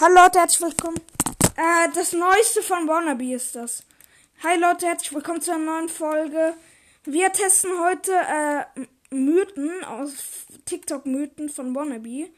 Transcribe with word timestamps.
Hallo 0.00 0.14
Leute, 0.14 0.40
herzlich 0.40 0.62
willkommen. 0.62 1.00
Äh, 1.54 1.88
das 1.94 2.12
Neueste 2.12 2.62
von 2.62 2.88
Wannabe 2.88 3.34
ist 3.34 3.54
das. 3.54 3.84
Hi 4.42 4.58
Leute, 4.58 4.86
herzlich 4.86 5.12
willkommen 5.12 5.40
zu 5.40 5.52
einer 5.52 5.64
neuen 5.64 5.88
Folge. 5.88 6.54
Wir 7.04 7.30
testen 7.30 7.70
heute 7.78 8.12
äh, 8.12 8.64
Mythen 9.14 9.84
aus 9.84 10.46
TikTok-Mythen 10.64 11.50
von 11.50 11.74
Wannabe. 11.74 12.30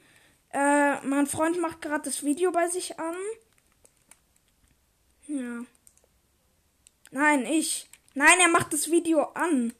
Äh, 0.52 1.00
mein 1.06 1.26
Freund 1.26 1.58
macht 1.58 1.80
gerade 1.80 2.02
das 2.04 2.22
Video 2.22 2.50
bei 2.50 2.68
sich 2.68 2.98
an. 2.98 3.16
Ja. 5.28 5.64
Nein, 7.12 7.46
ich. 7.46 7.88
Nein, 8.14 8.40
er 8.40 8.48
macht 8.48 8.72
das 8.74 8.90
Video 8.90 9.22
an. 9.34 9.72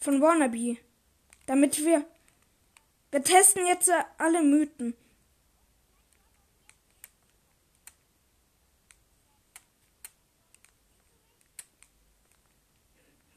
Von 0.00 0.20
Wannabe. 0.20 0.78
Damit 1.46 1.84
wir. 1.84 2.04
Wir 3.12 3.22
testen 3.22 3.66
jetzt 3.66 3.88
äh, 3.88 4.04
alle 4.18 4.42
Mythen. 4.42 4.96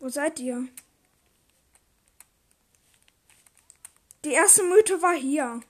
Wo 0.05 0.09
seid 0.09 0.39
ihr? 0.39 0.67
Die 4.23 4.33
erste 4.33 4.61
Mythe 4.61 5.01
war 5.01 5.15
hier. 5.15 5.61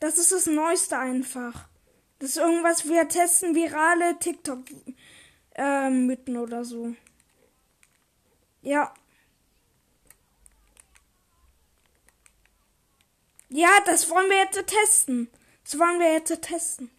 Das 0.00 0.18
ist 0.18 0.32
das 0.32 0.46
Neueste 0.46 0.98
einfach. 0.98 1.68
Das 2.18 2.30
ist 2.30 2.38
irgendwas, 2.38 2.88
wir 2.88 3.08
testen 3.08 3.54
virale 3.54 4.18
TikTok-Mythen 4.18 6.34
äh, 6.34 6.38
oder 6.38 6.64
so. 6.64 6.96
Ja. 8.62 8.92
Ja, 13.50 13.70
das 13.86 14.10
wollen 14.10 14.30
wir 14.30 14.38
jetzt 14.38 14.66
testen. 14.66 15.30
Das 15.62 15.78
wollen 15.78 16.00
wir 16.00 16.12
jetzt 16.12 16.42
testen. 16.42 16.90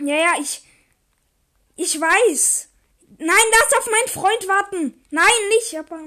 Ja, 0.00 0.16
ja, 0.16 0.32
ich. 0.40 0.64
Ich 1.76 2.00
weiß. 2.00 2.68
Nein, 3.18 3.36
lass 3.50 3.78
auf 3.78 3.90
meinen 3.90 4.08
Freund 4.08 4.48
warten. 4.48 5.04
Nein, 5.10 5.48
nicht, 5.50 5.78
aber. 5.78 6.00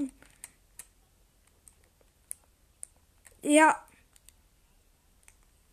Ja. 3.41 3.85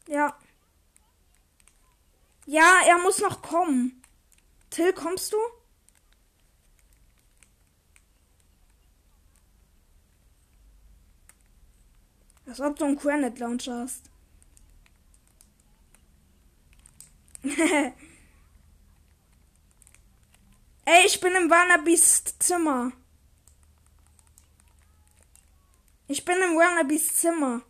Ja. 0.09 0.37
Ja, 2.47 2.81
er 2.87 2.99
muss 2.99 3.19
noch 3.21 3.43
kommen. 3.43 4.03
Till, 4.71 4.93
kommst 4.93 5.33
du? 5.33 5.39
Als 12.47 12.61
ob 12.61 12.77
du 12.77 12.85
einen 12.85 12.97
Granite 12.97 13.41
Launcher 13.41 13.79
hast. 13.81 14.11
Ey, 20.87 21.07
ich 21.07 21.19
bin 21.21 21.35
im 21.35 21.49
Wannabes 21.49 22.39
Zimmer. 22.39 22.93
Ich 26.09 26.25
bin 26.25 26.37
im 26.43 26.57
Wannabes 26.57 27.17
Zimmer. 27.17 27.63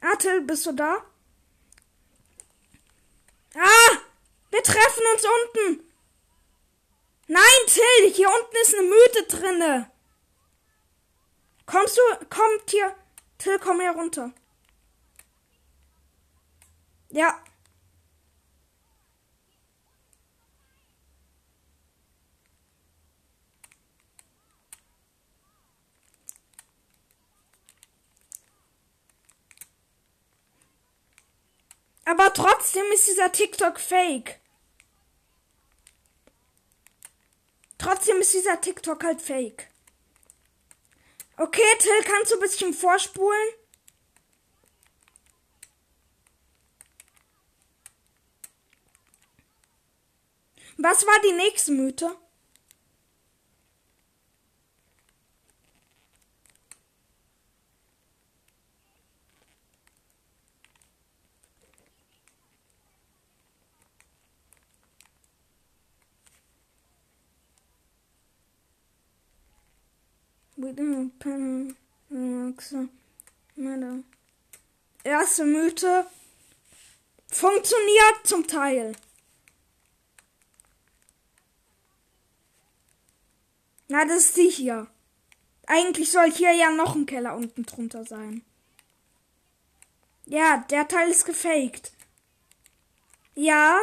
Atel, 0.00 0.40
bist 0.40 0.66
du 0.66 0.72
da? 0.72 0.96
Ah! 3.54 3.98
Wir 4.50 4.62
treffen 4.62 5.02
uns 5.14 5.24
unten! 5.24 5.92
Nein, 7.28 7.66
Till, 7.68 8.12
hier 8.12 8.28
unten 8.28 8.56
ist 8.60 8.74
eine 8.74 8.88
Mythe 8.88 9.22
drinne. 9.28 9.90
Kommst 11.64 11.96
du, 11.96 12.26
kommt 12.26 12.70
hier. 12.70 12.96
Till, 13.38 13.60
komm 13.60 13.80
hier 13.80 13.92
runter. 13.92 14.32
Ja. 17.10 17.38
Aber 32.10 32.32
trotzdem 32.32 32.84
ist 32.92 33.06
dieser 33.06 33.30
TikTok 33.30 33.78
fake. 33.78 34.40
Trotzdem 37.78 38.16
ist 38.16 38.34
dieser 38.34 38.60
TikTok 38.60 39.04
halt 39.04 39.22
fake. 39.22 39.68
Okay, 41.36 41.62
Till, 41.78 42.02
kannst 42.02 42.32
du 42.32 42.34
ein 42.34 42.40
bisschen 42.40 42.74
vorspulen? 42.74 43.48
Was 50.78 51.06
war 51.06 51.20
die 51.22 51.32
nächste 51.34 51.70
Mythe? 51.70 52.16
Erste 75.02 75.44
Mythe 75.44 76.06
funktioniert 77.28 78.20
zum 78.24 78.46
Teil. 78.46 78.92
Na, 83.88 84.04
das 84.04 84.26
ist 84.26 84.36
die 84.36 84.50
hier. 84.50 84.86
Eigentlich 85.66 86.12
soll 86.12 86.30
hier 86.30 86.52
ja 86.52 86.70
noch 86.70 86.94
ein 86.94 87.06
Keller 87.06 87.36
unten 87.36 87.64
drunter 87.64 88.04
sein. 88.04 88.44
Ja, 90.26 90.58
der 90.70 90.86
Teil 90.88 91.08
ist 91.08 91.24
gefaked. 91.24 91.92
Ja. 93.34 93.78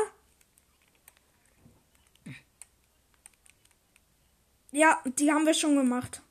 Ja, 4.71 5.01
die 5.05 5.31
haben 5.31 5.45
wir 5.47 5.55
schon 5.55 5.75
gemacht. 5.75 6.21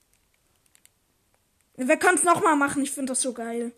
Wir 1.77 1.99
können 1.99 2.17
es 2.17 2.25
nochmal 2.25 2.57
machen. 2.57 2.83
Ich 2.83 2.91
finde 2.91 3.13
das 3.13 3.21
so 3.21 3.33
geil. 3.33 3.73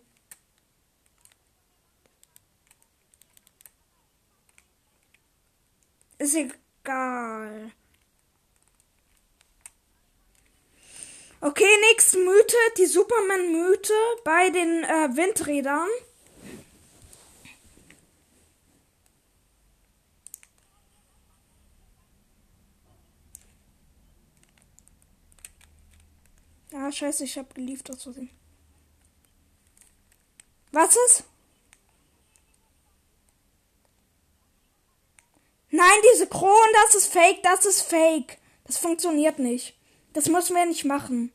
Ist 6.17 6.35
egal. 6.35 7.71
Okay, 11.41 11.69
nächste 11.91 12.17
Mythe. 12.17 12.57
Die 12.77 12.85
Superman-Mythe 12.85 13.93
bei 14.23 14.49
den 14.49 14.83
äh, 14.83 15.15
Windrädern. 15.15 15.87
Ah, 26.73 26.91
scheiße, 26.91 27.23
ich 27.23 27.37
hab 27.37 27.55
geliefert 27.55 27.91
aus 27.91 28.03
Versehen. 28.03 28.29
Was 30.71 30.95
ist? 31.07 31.23
Nein, 35.71 35.97
diese 36.13 36.27
Kronen, 36.27 36.73
das 36.85 36.95
ist 36.95 37.11
fake, 37.13 37.41
das 37.43 37.65
ist 37.65 37.81
fake. 37.81 38.37
Das 38.65 38.77
funktioniert 38.77 39.39
nicht. 39.39 39.75
Das 40.13 40.27
müssen 40.27 40.55
wir 40.55 40.65
nicht 40.65 40.85
machen. 40.85 41.31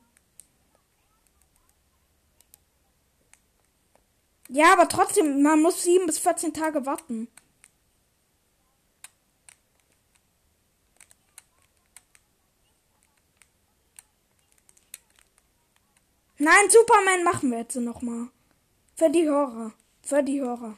Ja, 4.48 4.72
aber 4.72 4.88
trotzdem, 4.88 5.42
man 5.42 5.62
muss 5.62 5.82
sieben 5.82 6.06
bis 6.06 6.18
14 6.18 6.52
Tage 6.52 6.86
warten. 6.86 7.28
Nein, 16.44 16.68
Superman 16.68 17.24
machen 17.24 17.50
wir 17.50 17.60
jetzt 17.60 17.74
nochmal. 17.76 18.28
Für 18.96 19.08
die 19.08 19.24
Hörer. 19.24 19.72
Für 20.02 20.22
die 20.22 20.42
Hörer. 20.42 20.76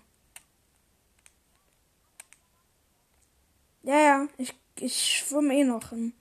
Ja, 3.82 3.98
ja, 3.98 4.28
ich, 4.38 4.54
ich 4.78 4.94
schwimme 4.96 5.52
eh 5.56 5.64
noch 5.64 5.88
hin. 5.88 6.12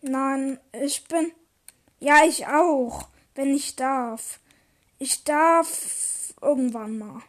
Nein, 0.00 0.60
ich 0.74 1.08
bin. 1.08 1.32
Ja, 1.98 2.24
ich 2.24 2.46
auch. 2.46 3.08
Wenn 3.34 3.52
ich 3.52 3.74
darf. 3.74 4.38
Ich 5.00 5.24
darf 5.24 6.34
irgendwann 6.40 6.98
mal. 6.98 7.22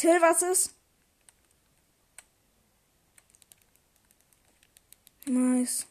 Till, 0.00 0.18
was 0.22 0.40
ist? 0.40 0.74
Nice. 5.26 5.86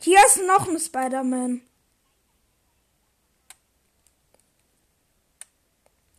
Hier 0.00 0.24
ist 0.24 0.38
noch 0.38 0.66
ein 0.66 0.80
Spider-Man. 0.80 1.60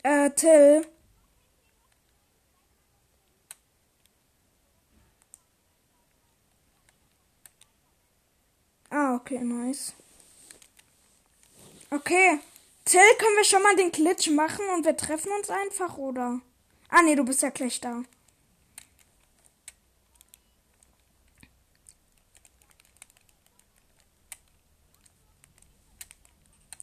Äh, 0.04 0.30
Till. 0.30 0.88
Ah, 8.92 9.16
okay, 9.16 9.40
nice. 9.40 9.96
Okay. 11.90 12.42
Till, 12.90 13.00
können 13.20 13.36
wir 13.36 13.44
schon 13.44 13.62
mal 13.62 13.76
den 13.76 13.92
Glitch 13.92 14.32
machen 14.32 14.66
und 14.74 14.84
wir 14.84 14.98
treffen 14.98 15.32
uns 15.34 15.52
einfach, 15.52 16.00
oder? 16.00 16.42
Ah, 16.90 17.04
nee, 17.04 17.14
du 17.14 17.24
bist 17.24 17.44
ja 17.44 17.52
gleich 17.52 17.80
da. 17.80 18.02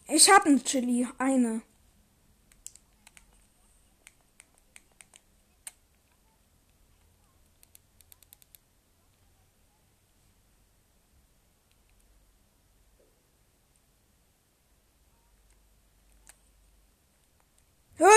Ich 0.07 0.31
hab 0.31 0.47
ne 0.47 0.63
Chili, 0.63 1.09
eine. 1.19 1.63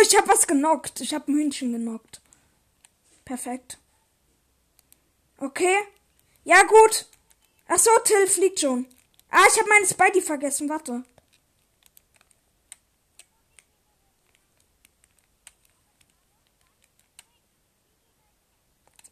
Ich 0.10 0.18
hab 0.18 0.28
was 0.28 0.48
genockt. 0.48 1.02
Ich 1.02 1.14
hab 1.14 1.28
ein 1.28 1.36
Hühnchen 1.36 1.72
genockt. 1.72 2.22
Perfekt. 3.26 3.78
Okay. 5.38 5.78
Ja, 6.44 6.64
gut. 6.64 7.08
Ach 7.68 7.78
so, 7.78 7.92
Till 8.04 8.28
fliegt 8.28 8.60
schon. 8.60 8.88
Ah, 9.30 9.46
ich 9.52 9.60
hab 9.60 9.68
meine 9.68 9.86
Spidey 9.86 10.22
vergessen. 10.22 10.68
Warte. 10.68 11.04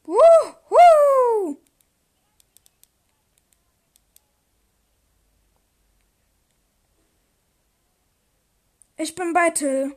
Wuhu! 0.04 1.58
Ich 8.98 9.14
bin 9.14 9.34
bei 9.34 9.52
Till. 9.52 9.96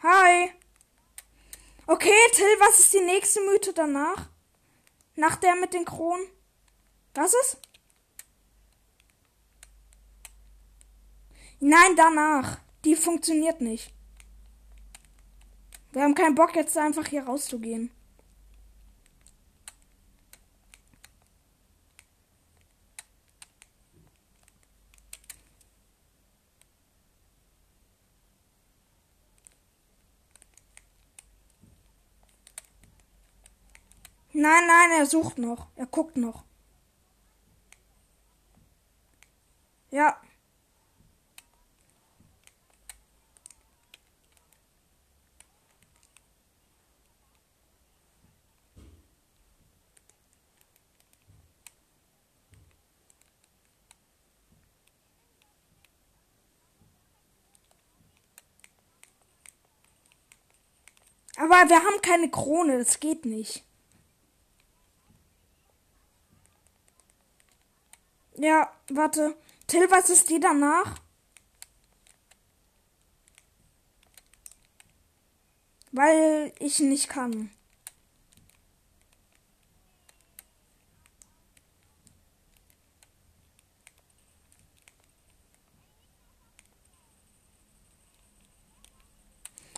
Hi. 0.00 0.52
Okay, 1.88 2.14
Till, 2.32 2.46
was 2.60 2.78
ist 2.78 2.94
die 2.94 3.00
nächste 3.00 3.40
Mythe 3.40 3.72
danach? 3.72 4.28
Nach 5.16 5.34
der 5.34 5.56
mit 5.56 5.74
den 5.74 5.84
Kronen? 5.84 6.24
Was 7.14 7.34
ist? 7.34 7.58
Nein, 11.58 11.96
danach. 11.96 12.60
Die 12.84 12.94
funktioniert 12.94 13.60
nicht. 13.60 13.92
Wir 15.90 16.02
haben 16.02 16.14
keinen 16.14 16.36
Bock, 16.36 16.54
jetzt 16.54 16.78
einfach 16.78 17.08
hier 17.08 17.24
rauszugehen. 17.24 17.90
Nein, 34.40 34.68
nein, 34.68 34.92
er 35.00 35.06
sucht 35.06 35.38
noch. 35.38 35.66
Er 35.74 35.86
guckt 35.86 36.16
noch. 36.16 36.44
Ja. 39.90 40.20
Aber 61.36 61.68
wir 61.68 61.82
haben 61.82 62.00
keine 62.02 62.30
Krone, 62.30 62.78
das 62.78 63.00
geht 63.00 63.24
nicht. 63.24 63.67
Ja, 68.38 68.72
warte. 68.88 69.36
Till, 69.66 69.90
was 69.90 70.10
ist 70.10 70.30
die 70.30 70.38
danach? 70.38 70.94
Weil 75.90 76.52
ich 76.60 76.78
nicht 76.78 77.08
kann. 77.08 77.50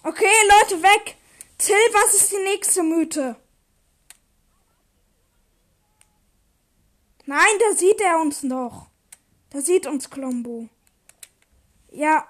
Okay, 0.03 0.27
Leute, 0.49 0.83
weg! 0.83 1.17
Till, 1.57 1.75
was 1.93 2.15
ist 2.15 2.33
die 2.33 2.43
nächste 2.45 2.83
Mythe? 2.83 3.37
Nein, 7.31 7.61
da 7.61 7.77
sieht 7.77 8.01
er 8.01 8.21
uns 8.21 8.43
noch. 8.43 8.91
Da 9.51 9.61
sieht 9.61 9.87
uns 9.87 10.11
Klombo. 10.11 10.69
Ja. 11.93 12.27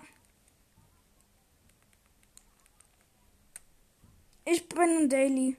Ich 4.45 4.69
bin 4.69 4.79
ein 4.79 5.09
Daily. 5.09 5.57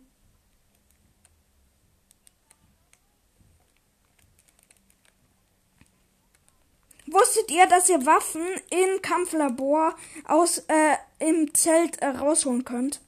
Wusstet 7.07 7.50
ihr, 7.50 7.65
dass 7.65 7.89
ihr 7.89 8.05
Waffen 8.05 8.45
im 8.69 9.01
Kampflabor 9.01 9.95
aus 10.25 10.60
äh, 10.67 10.98
im 11.17 11.51
Zelt 11.55 11.98
äh, 12.03 12.10
rausholen 12.10 12.63
könnt? 12.63 13.01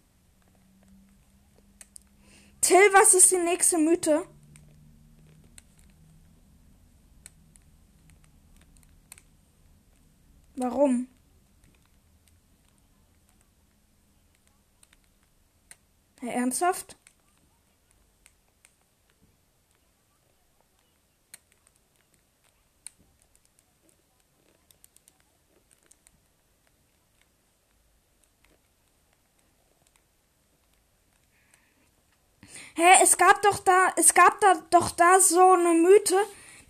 Till, 2.62 2.92
was 2.92 3.13
ist 3.13 3.30
die 3.32 3.38
nächste 3.38 3.78
Mythe? 3.78 4.25
Warum? 10.55 11.07
Ja, 16.22 16.29
ernsthaft? 16.31 16.95
Hä, 32.75 33.03
es 33.03 33.17
gab 33.17 33.41
doch 33.43 33.60
da, 33.60 33.93
es 33.98 34.13
gab 34.13 34.39
da 34.39 34.55
doch 34.72 34.91
da 34.91 35.19
so 35.19 35.51
eine 35.51 35.74
Mythe, 35.74 36.17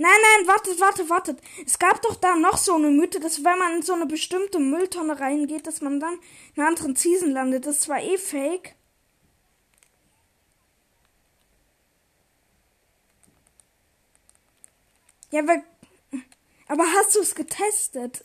Nein, 0.04 0.12
nein, 0.22 0.48
wartet, 0.48 0.82
wartet, 0.82 1.10
wartet. 1.10 1.40
Es 1.66 1.80
gab 1.80 2.02
doch 2.02 2.16
da 2.16 2.36
noch 2.36 2.58
so 2.58 2.76
eine 2.76 2.90
Mythe, 2.92 3.22
dass 3.22 3.42
wenn 3.46 3.58
man 3.58 3.76
in 3.78 3.84
so 3.84 3.94
eine 3.94 4.06
bestimmte 4.06 4.60
Mülltonne 4.60 5.18
reingeht, 5.18 5.66
dass 5.66 5.80
man 5.80 6.02
dann 6.02 6.16
in 6.56 6.62
einer 6.62 6.68
anderen 6.68 6.96
Season 6.98 7.32
landet. 7.32 7.66
Das 7.66 7.88
war 7.88 8.02
eh 8.02 8.18
fake. 8.18 8.76
Ja, 15.32 15.40
aber, 15.42 15.64
aber 16.68 16.84
hast 16.94 17.16
du 17.16 17.22
es 17.22 17.34
getestet? 17.34 18.22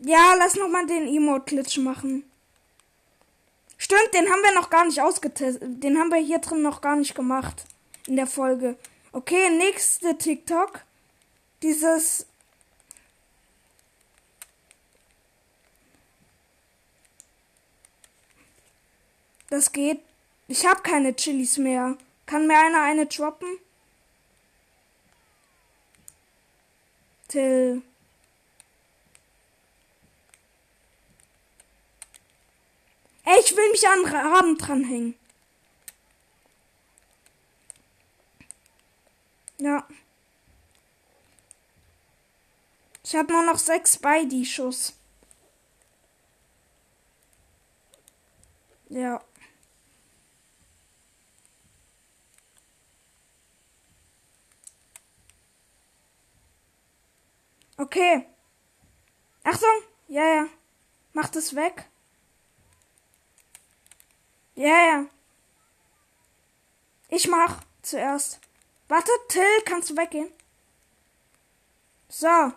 Ja, 0.00 0.34
lass 0.38 0.56
noch 0.56 0.68
mal 0.68 0.86
den 0.86 1.06
Emote-Glitch 1.06 1.78
machen. 1.78 2.24
Stimmt, 3.82 4.14
den 4.14 4.30
haben 4.30 4.42
wir 4.44 4.54
noch 4.54 4.70
gar 4.70 4.84
nicht 4.84 5.00
ausgetestet. 5.00 5.82
Den 5.82 5.98
haben 5.98 6.12
wir 6.12 6.20
hier 6.20 6.38
drin 6.38 6.62
noch 6.62 6.82
gar 6.82 6.94
nicht 6.94 7.16
gemacht. 7.16 7.64
In 8.06 8.14
der 8.14 8.28
Folge. 8.28 8.76
Okay, 9.10 9.50
nächste 9.50 10.16
TikTok. 10.16 10.84
Dieses. 11.64 12.28
Das 19.50 19.72
geht. 19.72 20.00
Ich 20.46 20.64
habe 20.64 20.82
keine 20.82 21.16
Chilis 21.16 21.58
mehr. 21.58 21.98
Kann 22.24 22.46
mir 22.46 22.60
einer 22.60 22.82
eine 22.82 23.06
droppen? 23.06 23.48
Till. 27.26 27.82
Ey, 33.32 33.40
ich 33.40 33.56
will 33.56 33.70
mich 33.70 33.88
an 33.88 34.04
Raben 34.04 34.58
dranhängen. 34.58 35.14
Ja. 39.56 39.86
Ich 43.02 43.14
habe 43.16 43.32
nur 43.32 43.42
noch 43.44 43.58
sechs 43.58 43.96
bei 43.96 44.26
die 44.26 44.44
Schuss. 44.44 44.94
Ja. 48.90 49.24
Okay. 57.78 58.26
Achtung! 59.44 59.68
Ja, 60.08 60.24
ja. 60.26 60.46
Mach 61.14 61.28
das 61.28 61.54
weg. 61.56 61.88
Ja, 64.54 64.66
ja. 64.86 65.06
Ich 67.08 67.28
mach 67.28 67.62
zuerst. 67.82 68.40
Warte, 68.88 69.10
Till, 69.28 69.62
kannst 69.64 69.90
du 69.90 69.96
weggehen? 69.96 70.30
So. 72.08 72.52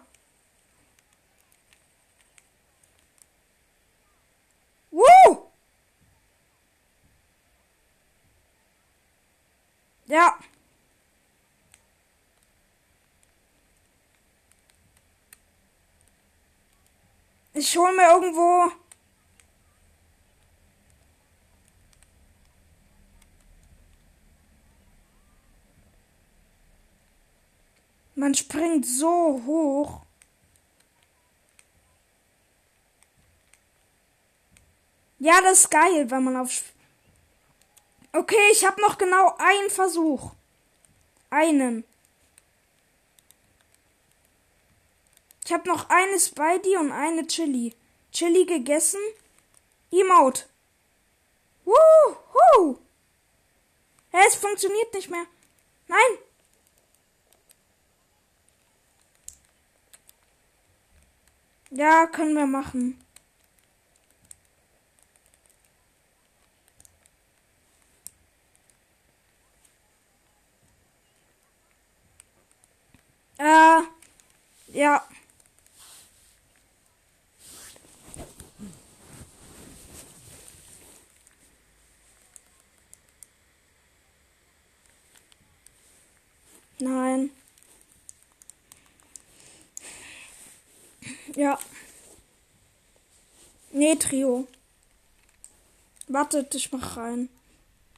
Woo! 4.92 5.52
Ja. 10.08 10.38
Ich 17.54 17.78
hol 17.78 17.94
mir 17.96 18.10
irgendwo. 18.10 18.72
Man 28.16 28.34
springt 28.34 28.86
so 28.86 29.42
hoch. 29.46 30.02
Ja, 35.20 35.42
das 35.42 35.60
ist 35.60 35.72
geil, 35.72 36.10
wenn 36.10 36.24
man 36.24 36.38
auf. 36.38 36.64
Okay, 38.14 38.52
ich 38.52 38.66
habe 38.66 38.80
noch 38.82 38.98
genau 38.98 39.36
einen 39.38 39.70
Versuch. 39.70 40.32
Einen. 41.30 41.84
Ich 45.44 45.52
habe 45.52 45.68
noch 45.68 45.90
eine 45.90 46.20
Spidey 46.20 46.78
und 46.78 46.92
eine 46.92 47.28
Chili. 47.28 47.76
Chili 48.12 48.46
gegessen. 48.46 49.00
Emote. 49.92 50.46
Wuhu! 51.66 52.80
Es 54.12 54.36
funktioniert 54.36 54.94
nicht 54.94 55.10
mehr. 55.10 55.26
Nein! 55.88 56.25
Ja, 61.76 62.08
können 62.08 62.34
wir 62.36 62.48
machen. 62.48 62.98
Äh, 73.38 73.82
ja. 74.74 75.04
Nein. 86.80 87.32
Ja. 91.36 91.60
Nee, 93.72 93.96
Trio. 93.96 94.48
Wartet, 96.08 96.56
ich 96.56 96.72
mach 96.72 96.98
rein. 96.98 97.30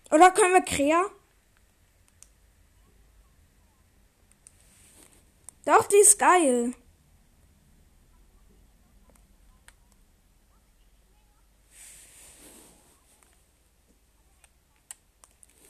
Oder 0.10 0.32
können 0.32 0.54
wir 0.54 0.62
Krea? 0.62 1.06
Doch, 5.66 5.86
die 5.88 5.98
ist 5.98 6.18
geil. 6.18 6.74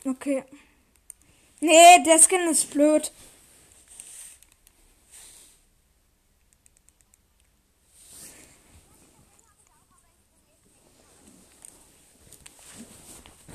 Okay. 0.06 0.46
Nee, 1.60 2.04
der 2.06 2.20
Skin 2.20 2.48
ist 2.50 2.70
blöd. 2.70 3.12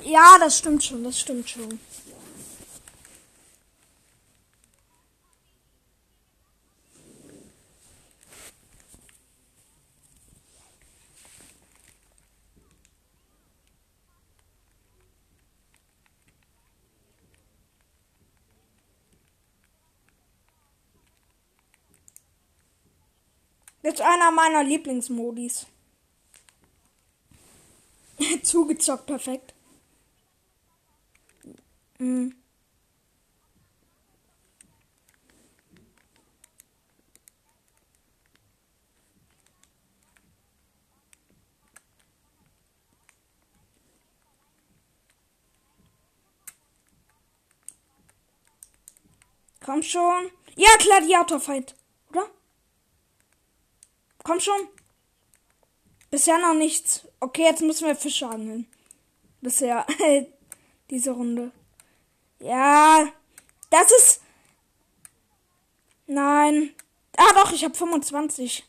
Ja, 0.05 0.37
das 0.37 0.57
stimmt 0.57 0.83
schon, 0.83 1.03
das 1.03 1.19
stimmt 1.19 1.49
schon. 1.49 1.79
Jetzt 23.83 24.01
einer 24.01 24.31
meiner 24.31 24.63
Lieblingsmodis. 24.63 25.65
Zugezockt, 28.43 29.05
perfekt. 29.05 29.53
Mhm. 31.99 32.35
Komm 49.63 49.81
schon. 49.81 50.29
Ja, 50.55 50.69
Gladiator-Fight. 50.77 51.75
Oder? 52.09 52.29
Komm 54.23 54.39
schon. 54.39 54.67
Bisher 56.11 56.37
noch 56.37 56.53
nichts. 56.53 57.07
Okay, 57.19 57.43
jetzt 57.43 57.61
müssen 57.61 57.87
wir 57.87 57.95
Fische 57.95 58.27
angeln. 58.27 58.67
Bisher. 59.41 59.85
Diese 60.89 61.11
Runde. 61.11 61.51
Ja. 62.43 63.07
Das 63.69 63.89
ist. 63.91 64.21
Nein. 66.07 66.75
Ah 67.15 67.33
doch, 67.35 67.53
ich 67.53 67.63
habe 67.63 67.73
25. 67.73 68.65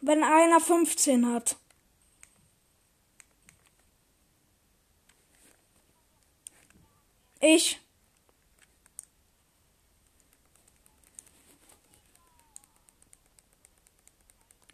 wenn 0.00 0.22
einer 0.22 0.60
15 0.60 1.32
hat. 1.32 1.56
Ich. 7.40 7.80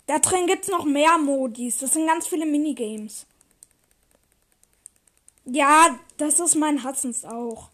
Da 0.06 0.18
drin 0.18 0.46
gibt's 0.46 0.68
noch 0.68 0.84
mehr 0.84 1.18
Modis. 1.18 1.78
Das 1.78 1.94
sind 1.94 2.06
ganz 2.06 2.26
viele 2.26 2.46
Minigames. 2.46 3.26
Ja, 5.46 5.98
das 6.16 6.40
ist 6.40 6.54
mein 6.54 6.82
Hassens 6.82 7.24
auch. 7.24 7.70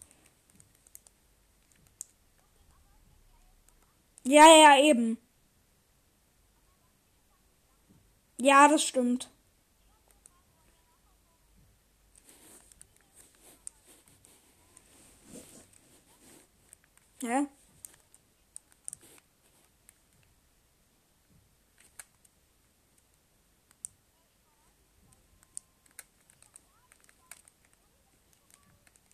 Ja, 4.23 4.45
ja, 4.47 4.77
eben. 4.83 5.17
Ja, 8.43 8.67
das 8.67 8.83
stimmt. 8.83 9.29
Hä? 17.21 17.45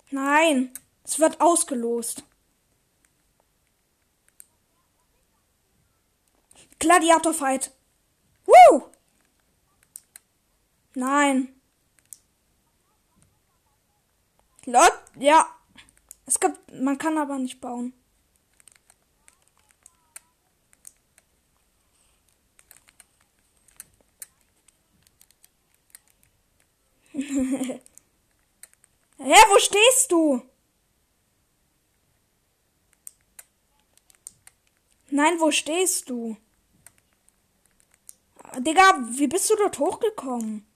Nein, 0.10 0.72
es 1.04 1.20
wird 1.20 1.42
ausgelost. 1.42 2.24
Gladiator 6.80 7.34
Fight. 7.34 7.72
Woo! 8.46 8.97
Nein. 10.98 11.54
Lot, 14.66 14.94
ja. 15.20 15.48
Es 16.26 16.40
gibt, 16.40 16.58
man 16.74 16.98
kann 16.98 17.20
aber 17.20 17.38
nicht 17.38 17.62
bauen. 17.62 17.94
Hä, 27.14 27.82
wo 29.20 29.60
stehst 29.60 30.12
du? 30.12 30.42
Nein, 35.12 35.40
wo 35.40 35.52
stehst 35.52 36.10
du? 36.10 36.38
Digga, 38.58 39.00
wie 39.12 39.28
bist 39.28 39.50
du 39.52 39.56
dort 39.56 39.78
hochgekommen? 39.78 40.67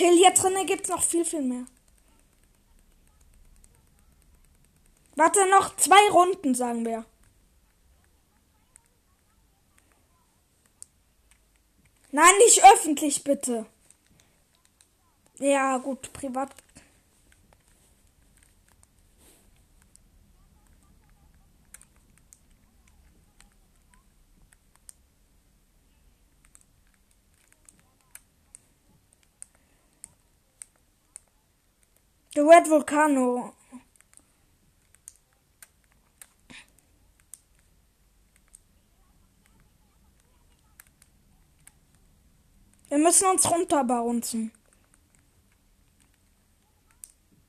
Till, 0.00 0.16
hier 0.16 0.30
drinnen 0.30 0.64
gibt's 0.64 0.88
noch 0.88 1.02
viel, 1.02 1.26
viel 1.26 1.42
mehr. 1.42 1.66
Warte, 5.14 5.46
noch 5.50 5.76
zwei 5.76 6.08
Runden, 6.10 6.54
sagen 6.54 6.86
wir. 6.86 7.04
Nein, 12.12 12.32
nicht 12.38 12.64
öffentlich, 12.64 13.22
bitte. 13.24 13.66
Ja, 15.38 15.76
gut, 15.76 16.10
privat. 16.14 16.48
The 32.34 32.42
Red 32.42 32.68
Volcano. 32.68 33.54
Wir 42.88 42.98
müssen 42.98 43.28
uns 43.28 43.50
runterbouncen. 43.50 44.52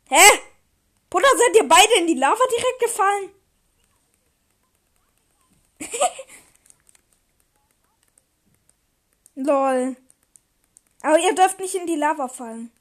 Hä? 0.10 0.40
Bruder, 1.10 1.28
seid 1.38 1.56
ihr 1.56 1.68
beide 1.68 1.94
in 2.00 2.08
die 2.08 2.16
Lava 2.16 2.44
direkt 2.50 2.80
gefallen? 2.80 3.32
Lol. 9.36 9.96
Aber 11.02 11.20
ihr 11.20 11.36
dürft 11.36 11.60
nicht 11.60 11.76
in 11.76 11.88
die 11.88 11.96
Lava 11.96 12.28
fallen. 12.28 12.72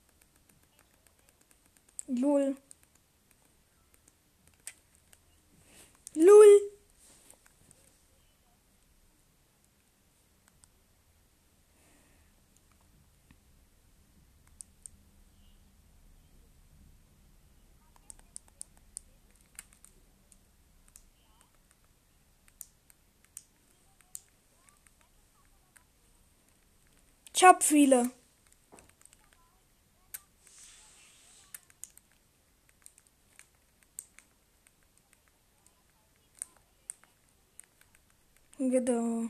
Lol. 2.11 2.57
Lol. 6.15 6.71
Ich 27.35 27.45
hab 27.45 27.63
viele. 27.63 28.11
Genau. 38.81 39.29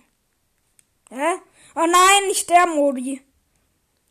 Hä? 1.11 1.41
Oh 1.75 1.87
nein, 1.87 2.29
nicht 2.29 2.49
der 2.51 2.67
Modi. 2.69 3.21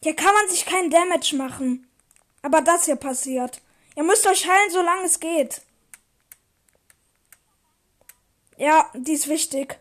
Hier 0.03 0.15
kann 0.15 0.33
man 0.33 0.49
sich 0.49 0.65
keinen 0.65 0.89
Damage 0.89 1.35
machen. 1.37 1.87
Aber 2.41 2.61
das 2.61 2.85
hier 2.85 2.97
passiert. 2.97 3.61
Ihr 3.95 4.03
müsst 4.03 4.27
euch 4.27 4.47
heilen, 4.49 4.71
solange 4.71 5.05
es 5.05 5.19
geht. 5.19 5.61
Ja, 8.57 8.91
die 8.93 9.13
ist 9.13 9.29
wichtig. 9.29 9.79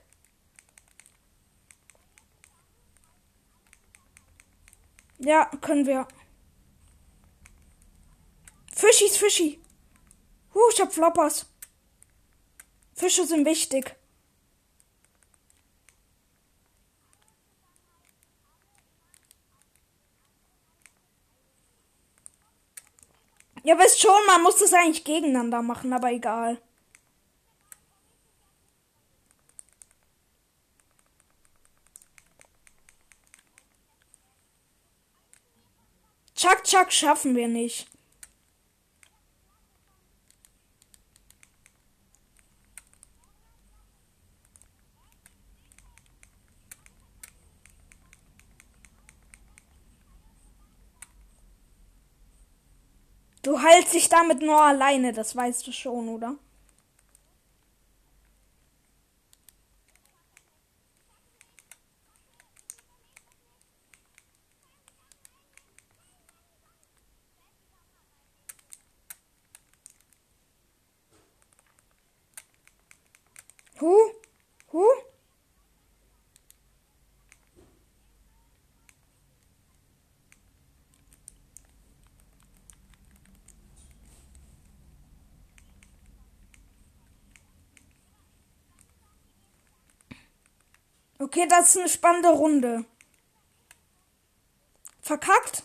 Ja, 5.19 5.47
können 5.61 5.87
wir. 5.87 6.07
Fischis, 8.77 9.17
Fischi. 9.17 9.61
Huh, 10.55 10.71
ich 10.73 10.81
hab 10.81 10.93
Floppers. 10.93 11.47
Fische 12.95 13.27
sind 13.27 13.45
wichtig. 13.45 13.98
Ihr 23.69 23.79
wisst 23.79 24.01
schon, 24.01 24.25
man 24.27 24.43
muss 24.43 24.57
das 24.57 24.73
eigentlich 24.73 25.05
gegeneinander 25.05 25.61
machen, 25.61 25.93
aber 25.93 26.11
egal. 26.11 26.57
Chuck 36.35 36.65
Chuck 36.65 36.91
schaffen 36.91 37.37
wir 37.37 37.47
nicht. 37.47 37.87
Du 53.49 53.63
heilst 53.63 53.95
dich 53.95 54.11
damit 54.11 54.43
nur 54.43 54.61
alleine, 54.61 55.15
das 55.15 55.35
weißt 55.35 55.67
du 55.67 55.73
schon, 55.73 56.11
oder? 56.11 56.35
Okay, 91.29 91.47
das 91.47 91.69
ist 91.69 91.77
eine 91.77 91.89
spannende 91.91 92.31
Runde. 92.31 92.87
Verkackt? 95.03 95.63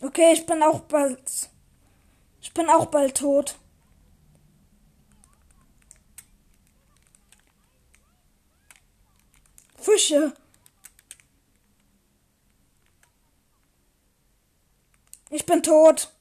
Okay, 0.00 0.32
ich 0.32 0.46
bin 0.46 0.62
auch 0.62 0.82
bald. 0.82 1.50
Ich 2.40 2.54
bin 2.54 2.70
auch 2.70 2.86
bald 2.86 3.16
tot. 3.16 3.58
Fische. 9.76 10.32
Ich 15.30 15.44
bin 15.44 15.64
tot. 15.64 16.14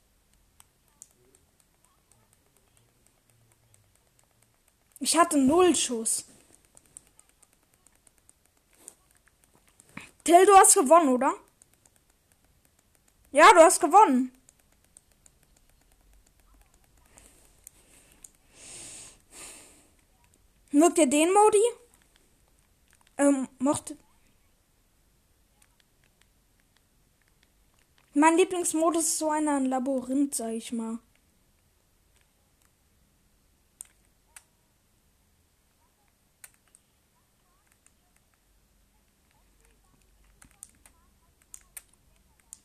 Ich 4.99 5.17
hatte 5.17 5.38
null 5.38 5.75
Schuss. 5.75 6.25
Till, 10.23 10.45
du 10.45 10.55
hast 10.55 10.75
gewonnen, 10.75 11.10
oder? 11.10 11.33
Ja, 13.31 13.53
du 13.53 13.60
hast 13.62 13.79
gewonnen. 13.79 14.31
Mögt 20.71 20.97
ihr 20.97 21.07
den 21.07 21.33
Modi? 21.33 21.63
Ähm, 23.17 23.47
mochte. 23.60 23.97
Mein 28.13 28.36
Lieblingsmodus 28.38 29.03
ist 29.03 29.17
so 29.19 29.29
einer 29.29 29.57
ein 29.57 29.65
Labyrinth, 29.65 30.36
sag 30.36 30.51
ich 30.51 30.71
mal. 30.71 30.99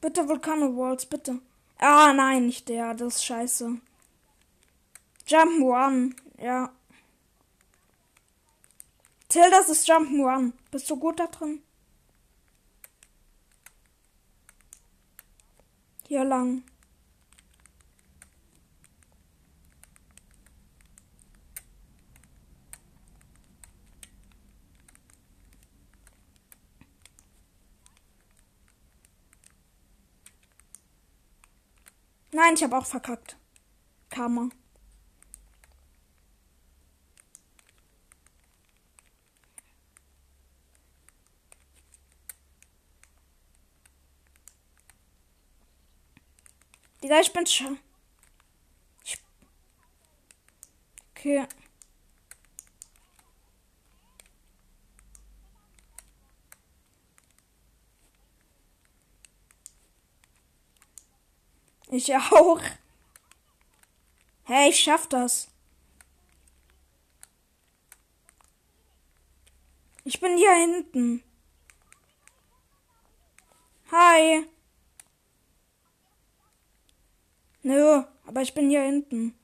Bitte 0.02 0.28
Volcano 0.28 0.76
Walls, 0.76 1.06
bitte. 1.06 1.40
Ah, 1.78 2.12
nein, 2.12 2.46
nicht 2.46 2.68
der. 2.68 2.92
Das 2.92 3.14
ist 3.16 3.24
scheiße. 3.24 3.78
Jump 5.26 5.62
One. 5.62 6.16
Ja. 6.38 6.72
Till, 9.28 9.48
das 9.52 9.68
ist 9.68 9.86
Jump 9.86 10.10
One. 10.10 10.54
Bist 10.72 10.90
du 10.90 10.96
gut 10.96 11.20
da 11.20 11.28
drin? 11.28 11.62
Hier 16.08 16.24
lang. 16.24 16.64
Nein, 32.44 32.54
ich 32.54 32.64
habe 32.64 32.76
auch 32.76 32.86
verkackt. 32.86 33.36
Karma. 34.10 34.48
Digga, 47.00 47.20
ich 47.20 47.32
bin 47.32 47.46
schon. 47.46 47.78
Okay. 51.14 51.46
Ich 61.92 62.16
auch. 62.16 62.58
Hey, 64.44 64.70
ich 64.70 64.80
schaff 64.80 65.06
das. 65.08 65.48
Ich 70.02 70.18
bin 70.18 70.38
hier 70.38 70.54
hinten. 70.54 71.22
Hi. 73.90 74.48
Nö, 77.62 78.04
aber 78.26 78.40
ich 78.40 78.54
bin 78.54 78.70
hier 78.70 78.84
hinten. 78.84 79.38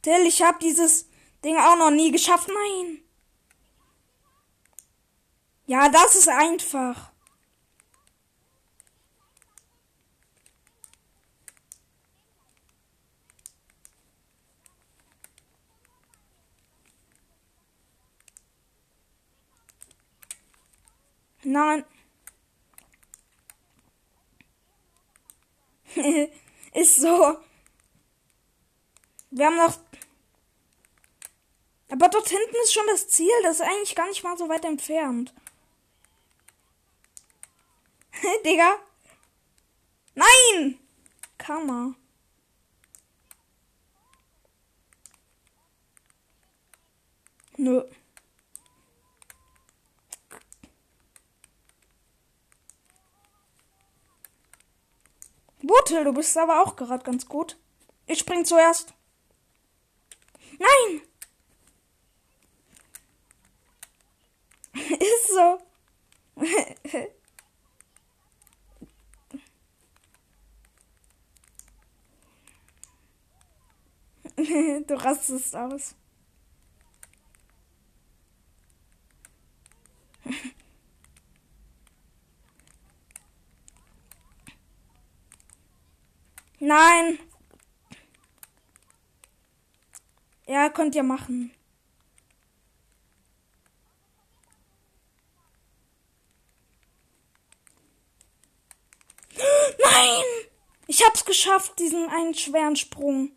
Till, 0.00 0.26
ich 0.26 0.40
hab 0.40 0.58
dieses 0.60 1.06
Ding 1.44 1.58
auch 1.58 1.76
noch 1.76 1.90
nie 1.90 2.12
geschafft. 2.12 2.48
Nein. 2.48 3.02
Ja, 5.66 5.90
das 5.90 6.16
ist 6.16 6.28
einfach. 6.28 7.12
Nein. 21.46 21.84
ist 26.74 26.96
so. 26.96 27.38
Wir 29.30 29.46
haben 29.46 29.56
noch. 29.56 29.78
Aber 31.88 32.08
dort 32.08 32.28
hinten 32.28 32.56
ist 32.64 32.72
schon 32.72 32.86
das 32.88 33.06
Ziel. 33.06 33.30
Das 33.44 33.60
ist 33.60 33.62
eigentlich 33.62 33.94
gar 33.94 34.08
nicht 34.08 34.24
mal 34.24 34.36
so 34.36 34.48
weit 34.48 34.64
entfernt. 34.64 35.32
Digga. 38.44 38.80
Nein! 40.16 40.80
Kammer. 41.38 41.94
Nö. 47.56 47.88
Botel, 55.66 56.04
du 56.04 56.12
bist 56.12 56.36
aber 56.38 56.62
auch 56.62 56.76
gerade 56.76 57.02
ganz 57.04 57.26
gut. 57.26 57.58
Ich 58.06 58.20
spring 58.20 58.44
zuerst. 58.44 58.94
Nein! 60.58 61.02
Ist 64.74 65.28
so. 65.28 65.58
du 74.86 74.94
rastest 74.94 75.56
aus. 75.56 75.94
Nein. 86.58 87.18
Ja, 90.46 90.70
könnt 90.70 90.94
ihr 90.94 91.02
machen. 91.02 91.50
Nein! 99.36 100.24
Ich 100.86 101.04
hab's 101.04 101.24
geschafft, 101.24 101.78
diesen 101.78 102.08
einen 102.08 102.34
schweren 102.34 102.76
Sprung. 102.76 103.32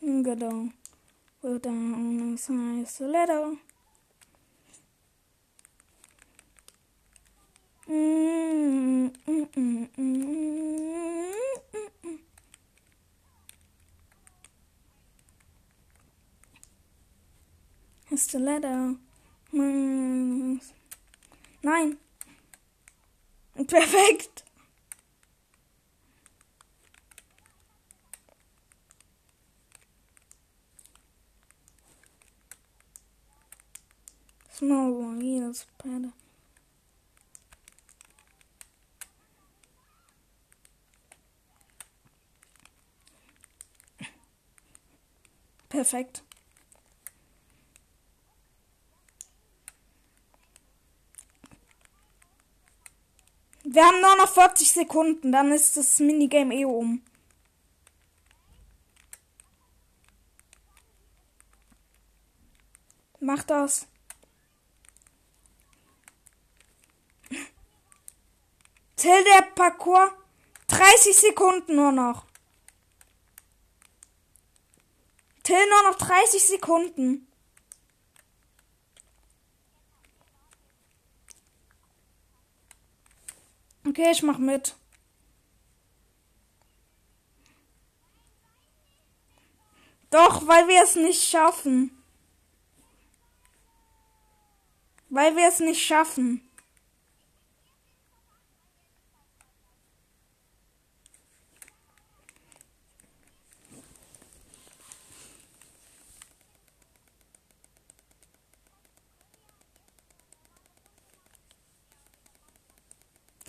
Genau. 0.00 0.68
Down 1.42 2.36
a 3.00 3.06
little. 3.06 3.58
Stiletto. 18.16 18.96
Nein. 21.62 21.98
Perfekt. 23.68 24.44
Small 34.50 34.92
one, 34.92 35.20
yes, 35.20 35.66
better. 35.84 36.12
Perfekt. 45.68 46.22
Wir 53.64 53.84
haben 53.84 54.00
nur 54.00 54.16
noch 54.16 54.32
40 54.32 54.70
Sekunden, 54.70 55.32
dann 55.32 55.50
ist 55.50 55.76
das 55.76 55.98
Minigame 55.98 56.54
eh 56.54 56.64
um. 56.64 57.02
Mach 63.18 63.42
das. 63.42 63.88
Till 68.94 69.24
der 69.24 69.42
Parcours. 69.54 70.12
30 70.68 71.16
Sekunden 71.16 71.76
nur 71.76 71.92
noch. 71.92 72.24
Till 75.46 75.64
nur 75.70 75.92
noch 75.92 75.96
30 75.96 76.42
Sekunden. 76.42 77.28
Okay, 83.86 84.10
ich 84.10 84.24
mach 84.24 84.38
mit. 84.38 84.74
Doch, 90.10 90.48
weil 90.48 90.66
wir 90.66 90.82
es 90.82 90.96
nicht 90.96 91.22
schaffen. 91.22 91.96
Weil 95.10 95.36
wir 95.36 95.46
es 95.46 95.60
nicht 95.60 95.80
schaffen. 95.80 96.46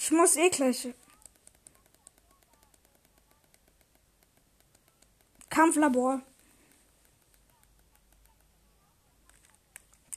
Ich 0.08 0.12
muss 0.28 0.36
eh. 0.36 0.94
Kampflabor. 5.50 6.22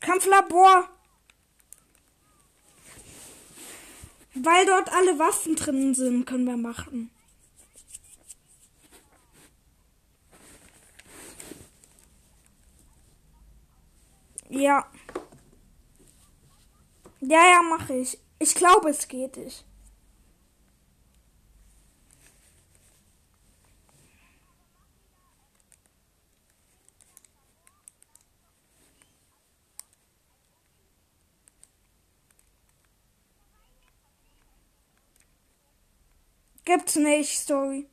Kampflabor. 0.00 0.88
Weil 4.34 4.66
dort 4.66 4.92
alle 4.92 5.18
Waffen 5.18 5.54
drin 5.54 5.94
sind, 5.94 6.24
können 6.24 6.46
wir 6.46 6.56
machen. 6.56 7.10
Ja. 14.48 14.90
Ja, 17.20 17.46
ja, 17.46 17.62
mache 17.62 17.94
ich. 17.94 18.18
Ich 18.38 18.54
glaube, 18.54 18.90
es 18.90 19.06
geht 19.06 19.36
nicht. 19.36 19.69
Gibt's 36.70 36.94
nicht, 36.94 37.36
Story. 37.36 37.88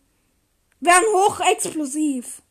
Werden 0.81 1.07
hochexplosiv. 1.11 2.43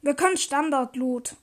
Wir 0.00 0.14
können 0.14 0.38
Standard-Loot. 0.38 1.36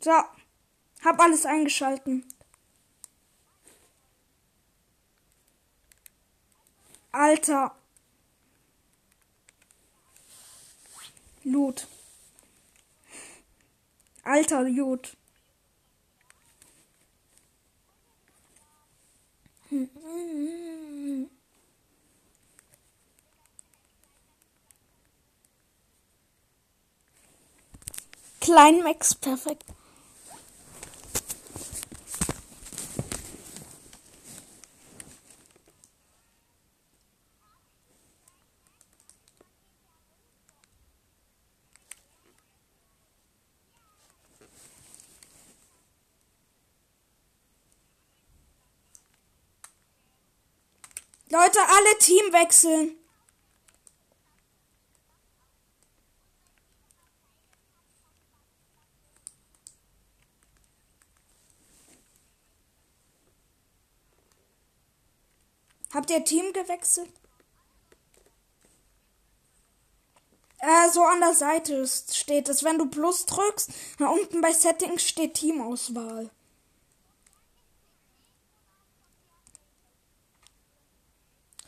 So. 0.00 0.10
Hab 1.02 1.18
alles 1.18 1.46
eingeschalten. 1.46 2.26
Alter. 7.12 7.70
Loot. 11.44 11.86
Alter 14.24 14.62
Loot. 14.62 15.16
Klein 28.40 28.82
Max, 28.82 29.14
perfekt. 29.14 29.64
Leute, 51.32 51.60
alle 51.66 51.98
Team 51.98 52.30
wechseln. 52.34 52.94
Habt 65.94 66.10
ihr 66.10 66.22
Team 66.22 66.52
gewechselt? 66.52 67.08
Äh, 70.58 70.90
so 70.90 71.02
an 71.02 71.20
der 71.20 71.32
Seite 71.32 71.86
steht 71.86 72.50
es. 72.50 72.62
Wenn 72.62 72.76
du 72.76 72.90
Plus 72.90 73.24
drückst, 73.24 73.70
da 73.98 74.08
unten 74.08 74.42
bei 74.42 74.52
Settings 74.52 75.02
steht 75.02 75.32
Teamauswahl. 75.32 76.28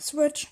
Switch. 0.05 0.49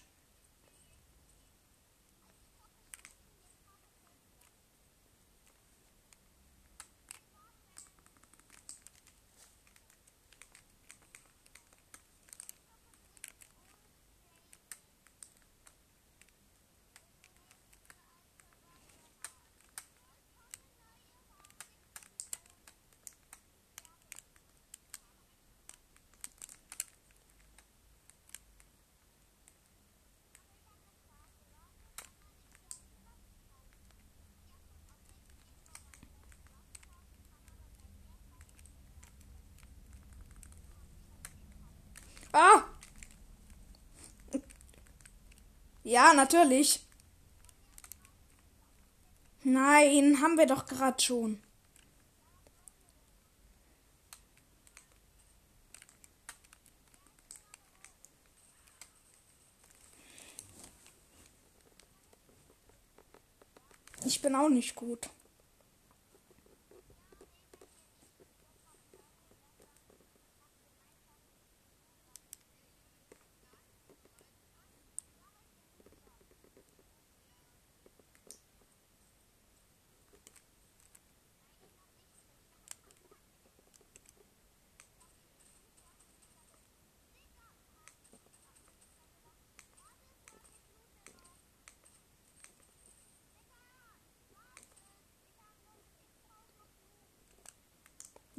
Ja, 45.93 46.15
natürlich. 46.15 46.81
Nein, 49.45 50.23
haben 50.23 50.39
wir 50.39 50.47
doch 50.47 50.65
gerade 50.65 50.99
schon. 51.03 51.43
Ich 64.07 64.23
bin 64.23 64.35
auch 64.35 64.49
nicht 64.49 64.75
gut. 64.75 65.11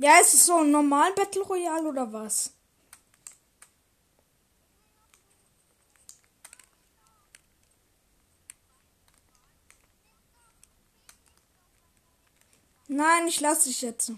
Ja, 0.04 0.20
ist 0.20 0.34
es 0.34 0.48
so 0.48 0.58
ein 0.58 0.70
normal 0.70 1.14
Battle 1.14 1.44
Royale 1.44 1.88
oder 1.88 2.12
was? 2.12 2.52
Nein, 12.90 13.30
ich 13.30 13.40
lasse 13.40 13.70
dich 13.70 13.82
jetzt. 13.82 14.12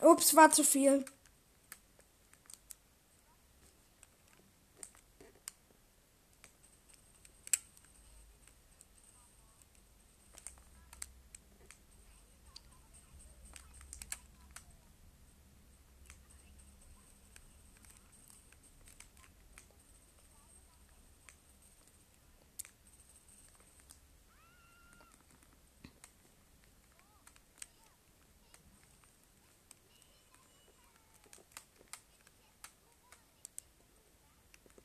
Ups, 0.00 0.34
war 0.34 0.50
zu 0.50 0.64
viel. 0.64 1.04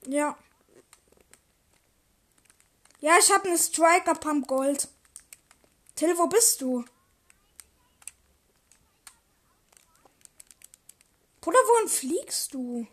Ja. 0.08 0.38
Ja, 3.02 3.18
ich 3.20 3.30
habe 3.32 3.48
eine 3.50 3.58
Striker 3.58 4.16
Pump 4.16 4.48
Gold. 4.48 4.88
Till, 5.96 6.18
wo 6.18 6.28
bist 6.28 6.62
du? 6.62 6.86
Bruder, 11.42 11.60
wohin 11.60 11.90
fliegst 11.90 12.54
du? 12.54 12.88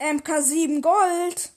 MK7 0.00 0.80
Gold. 0.80 1.50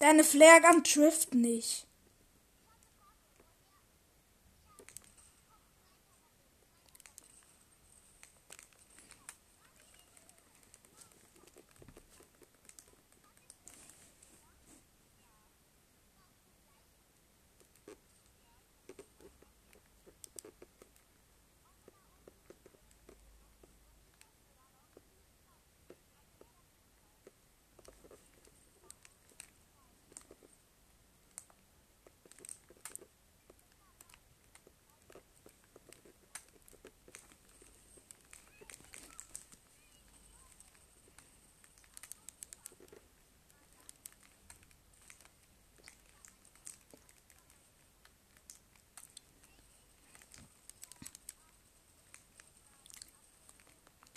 Deine 0.00 0.24
Flaregun 0.24 0.82
trifft 0.82 1.34
nicht. 1.34 1.86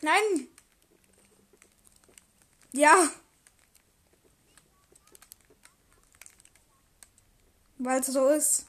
Nein. 0.03 0.49
Ja. 2.73 3.09
Weil 7.77 8.01
es 8.01 8.07
so 8.07 8.27
ist. 8.27 8.65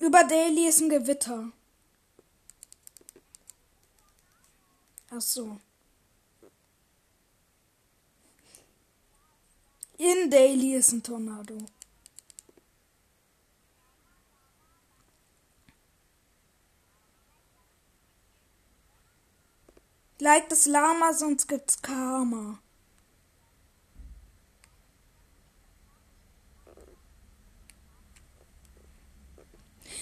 Über 0.00 0.24
Daily 0.24 0.66
ist 0.66 0.80
ein 0.80 0.88
Gewitter. 0.88 1.52
Ach 5.10 5.20
so. 5.20 5.60
In 9.98 10.30
Daily 10.30 10.76
ist 10.76 10.92
ein 10.92 11.02
Tornado. 11.02 11.58
Like 20.18 20.48
das 20.48 20.64
Lama, 20.64 21.12
sonst 21.12 21.46
gibt's 21.46 21.82
Karma. 21.82 22.58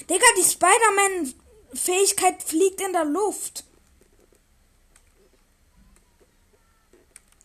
Digga, 0.09 0.27
die 0.39 0.45
Spider-Man-Fähigkeit 0.45 2.43
fliegt 2.43 2.81
in 2.81 2.93
der 2.93 3.05
Luft. 3.05 3.65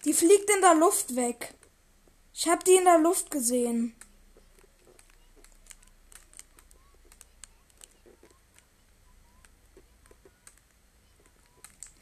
Die 0.05 0.13
fliegt 0.13 0.49
in 0.49 0.61
der 0.61 0.75
Luft 0.75 1.15
weg. 1.15 1.53
Ich 2.33 2.47
hab 2.47 2.63
die 2.63 2.75
in 2.75 2.85
der 2.85 2.99
Luft 2.99 3.31
gesehen. 3.31 3.95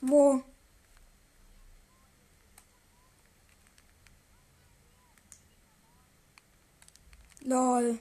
Wo? 0.02 0.42
Lol. 7.42 8.00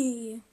Bye. 0.00 0.49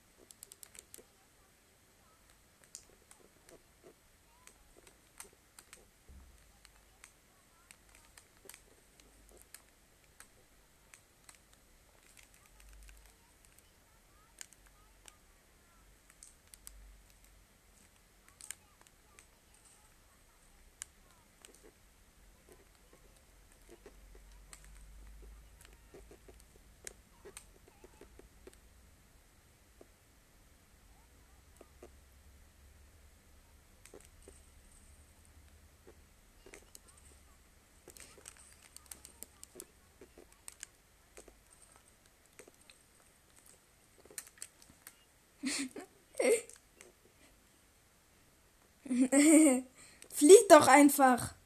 Flieg 50.13 50.49
doch 50.49 50.67
einfach. 50.67 51.36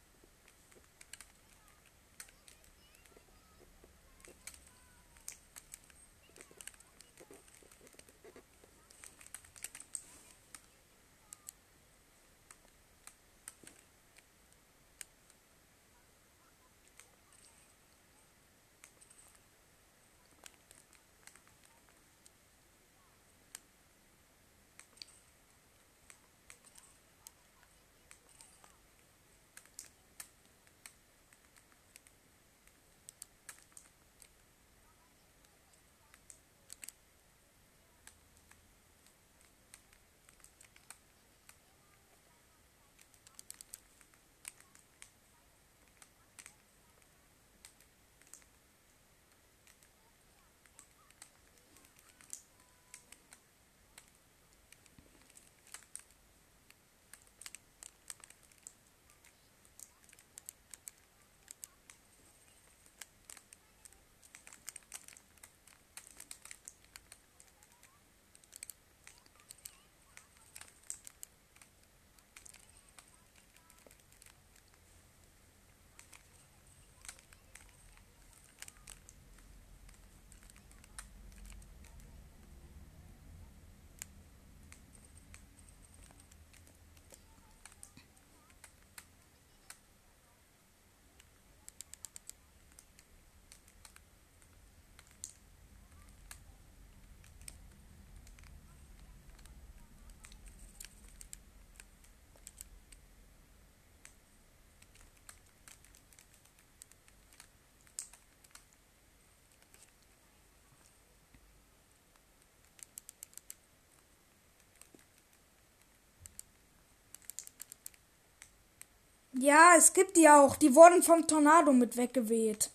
Ja, 119.34 119.76
es 119.78 119.94
gibt 119.94 120.18
die 120.18 120.30
auch. 120.30 120.56
Die 120.56 120.76
wurden 120.76 121.04
vom 121.04 121.28
Tornado 121.28 121.72
mit 121.74 121.98
weggeweht. 121.98 122.70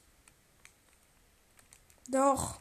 Doch. 2.09 2.61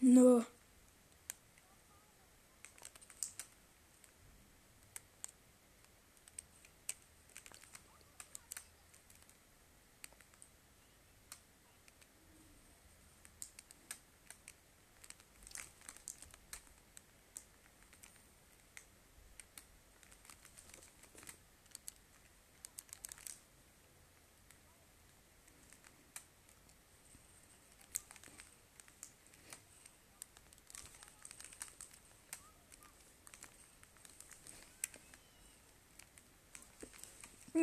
Nö. 0.00 0.42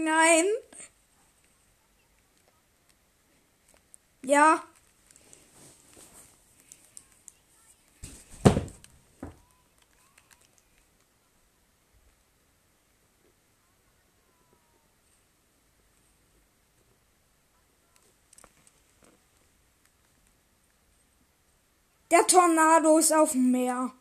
Nein. 0.03 0.45
Ja. 4.21 4.63
Der 22.11 22.25
Tornado 22.27 22.97
ist 22.99 23.11
auf 23.13 23.31
dem 23.31 23.51
Meer. 23.51 23.96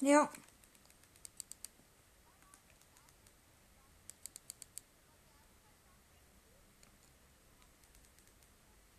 Ja. 0.00 0.30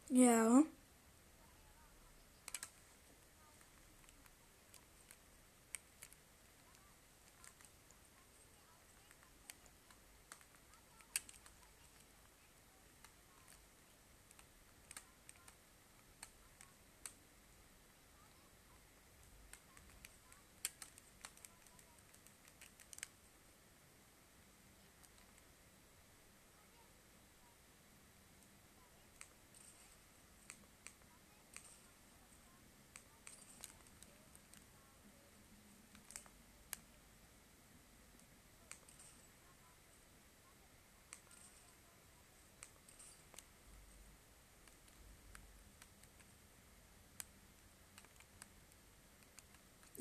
Ja. 0.10 0.64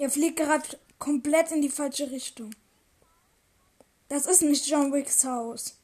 Ihr 0.00 0.08
fliegt 0.08 0.38
gerade 0.38 0.66
komplett 0.98 1.50
in 1.52 1.60
die 1.60 1.68
falsche 1.68 2.10
Richtung. 2.10 2.54
Das 4.08 4.24
ist 4.24 4.40
nicht 4.40 4.66
John 4.66 4.94
Wicks 4.94 5.26
Haus. 5.26 5.78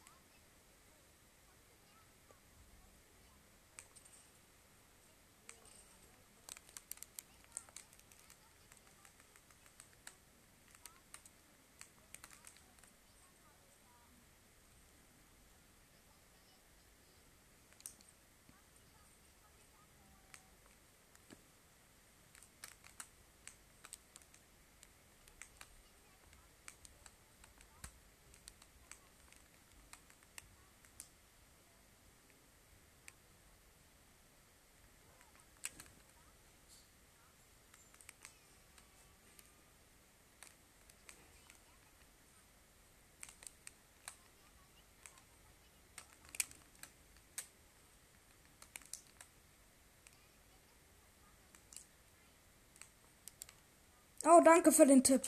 Oh, 54.29 54.41
danke 54.45 54.73
für 54.73 54.87
den 54.87 55.05
Tipp. 55.05 55.23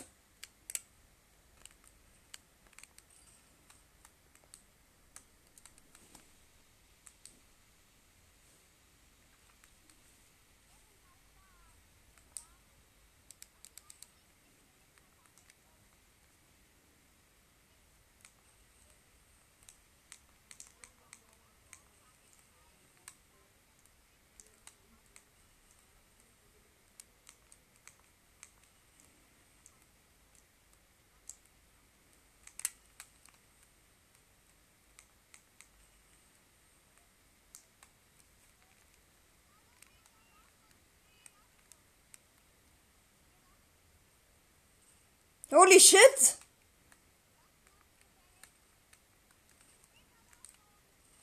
Holy 45.51 45.81
shit! 45.81 46.37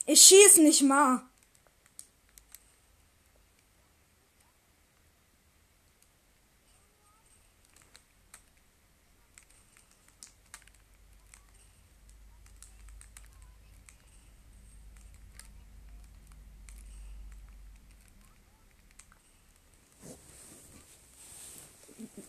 Ich 0.04 0.20
schieß 0.22 0.58
nicht 0.58 0.82
mal. 0.82 1.22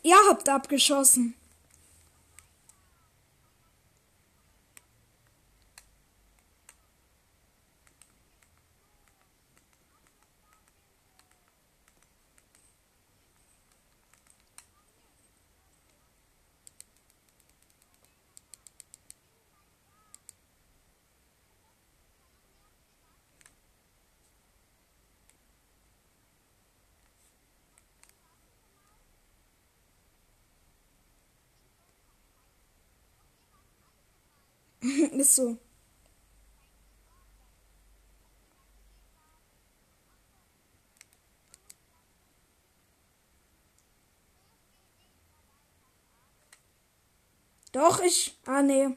Ihr 0.04 0.16
habt 0.30 0.48
abgeschossen. 0.48 1.36
Ist 35.28 35.36
so. 35.36 35.58
Doch, 47.74 48.00
ich. 48.00 48.38
Ah, 48.46 48.62
nee. 48.62 48.96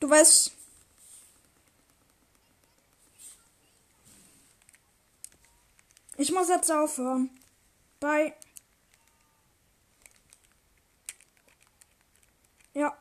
Du 0.00 0.08
weißt. 0.08 0.52
Ich 6.16 6.32
muss 6.32 6.48
jetzt 6.48 6.70
aufhören. 6.70 7.30
Bye. 8.00 8.34
Ja. 12.74 12.96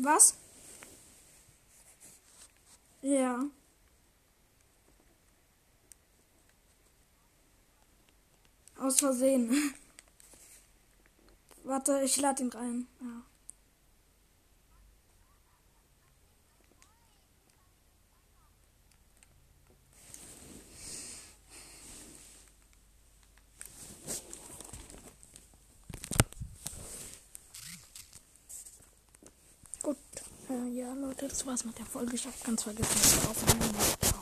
Was? 0.00 0.34
Ja. 3.02 3.44
Aus 8.78 9.00
Versehen. 9.00 9.50
Warte, 11.64 12.00
ich 12.04 12.16
lade 12.16 12.44
ihn 12.44 12.50
rein. 12.50 12.86
Ja. 13.00 13.24
Gut. 29.82 29.96
Äh, 30.50 30.68
Leute, 30.94 31.28
das 31.28 31.46
war's 31.46 31.64
mit 31.64 31.78
der 31.78 31.86
Folge. 31.86 32.14
Ich 32.14 32.24
habe 32.24 32.34
ganz 32.44 32.62
vergessen, 32.62 32.94
was 32.94 33.28
aufnehmen. 33.28 34.17